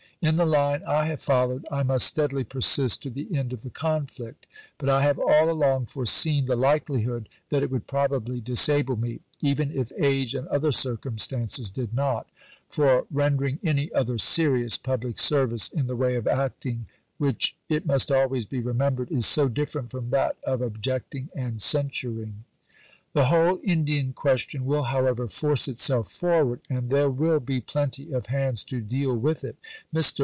[0.23, 3.71] In the line I have followed I must steadily persist to the end of the
[3.71, 4.45] conflict;
[4.77, 9.71] but I have all along foreseen the likelihood that it would probably disable me, even
[9.71, 12.27] if age and other circumstances did not,
[12.69, 16.85] for rendering any other serious public service in the way of acting,
[17.17, 22.43] which, it must always be remembered, is so different from that of objecting and censuring....
[23.13, 28.27] The whole Indian question will, however, force itself forward, and there will be plenty of
[28.27, 29.57] hands to deal with it.
[29.93, 30.19] Mr.